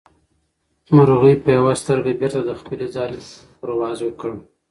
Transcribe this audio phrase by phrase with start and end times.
[0.95, 4.31] مرغۍ په یوه سترګه بېرته د خپلې ځالې په لور پرواز وکړ.